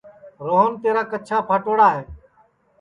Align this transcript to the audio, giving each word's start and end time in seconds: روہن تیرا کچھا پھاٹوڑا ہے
روہن 0.45 0.71
تیرا 0.81 1.03
کچھا 1.11 1.37
پھاٹوڑا 1.47 1.87
ہے 1.95 2.03